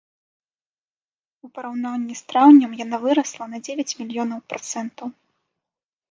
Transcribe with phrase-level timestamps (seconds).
[1.47, 5.07] У параўнанні з траўнем яна вырасла на дзевяць мільёнаў працэнтаў.